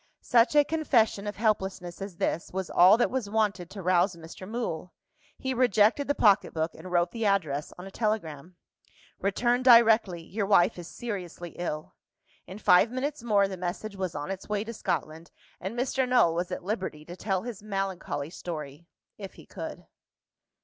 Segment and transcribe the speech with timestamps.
[0.23, 4.49] Such a confession of helplessness as this, was all that was wanted to rouse Mr.
[4.49, 4.95] Mool.
[5.37, 8.55] He rejected the pocket book, and wrote the address on a telegram.
[9.19, 11.93] "Return directly: your wife is seriously ill."
[12.47, 15.29] In five minutes more, the message was on its way to Scotland;
[15.59, 16.09] and Mr.
[16.09, 18.87] Null was at liberty to tell his melancholy story
[19.19, 19.85] if he could.